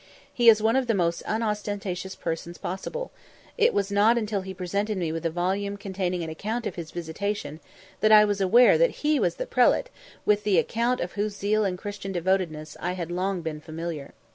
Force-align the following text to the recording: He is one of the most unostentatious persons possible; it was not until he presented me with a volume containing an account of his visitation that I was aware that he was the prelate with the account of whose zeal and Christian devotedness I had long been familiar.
He 0.33 0.49
is 0.49 0.63
one 0.63 0.75
of 0.75 0.87
the 0.87 0.95
most 0.95 1.21
unostentatious 1.27 2.15
persons 2.15 2.57
possible; 2.57 3.11
it 3.55 3.71
was 3.71 3.91
not 3.91 4.17
until 4.17 4.41
he 4.41 4.51
presented 4.51 4.97
me 4.97 5.11
with 5.11 5.23
a 5.27 5.29
volume 5.29 5.77
containing 5.77 6.23
an 6.23 6.29
account 6.31 6.65
of 6.65 6.73
his 6.73 6.89
visitation 6.89 7.59
that 7.99 8.11
I 8.11 8.25
was 8.25 8.41
aware 8.41 8.79
that 8.79 9.03
he 9.05 9.19
was 9.19 9.35
the 9.35 9.45
prelate 9.45 9.91
with 10.25 10.43
the 10.43 10.57
account 10.57 11.01
of 11.01 11.11
whose 11.11 11.37
zeal 11.37 11.65
and 11.65 11.77
Christian 11.77 12.11
devotedness 12.11 12.75
I 12.79 12.93
had 12.93 13.11
long 13.11 13.41
been 13.43 13.61
familiar. 13.61 14.15